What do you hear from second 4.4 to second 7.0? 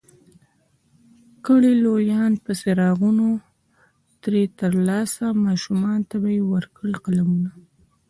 ترلاسه، ماشومانو ته به ورکړي